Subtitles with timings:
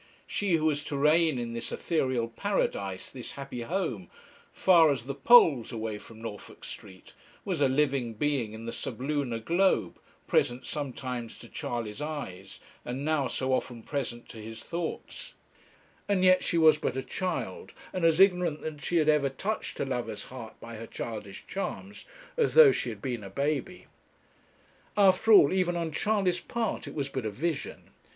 [0.25, 4.09] She who was to reign in this ethereal paradise, this happy home,
[4.51, 7.13] far as the poles away from Norfolk Street,
[7.45, 13.27] was a living being in the sublunar globe, present sometimes to Charley's eyes, and now
[13.27, 15.35] so often present to his thoughts;
[16.09, 19.79] and yet she was but a child, and as ignorant that she had ever touched
[19.79, 22.05] a lover's heart by her childish charms
[22.37, 23.85] as though she had been a baby.
[24.97, 27.91] After all, even on Charley's part, it was but a vision.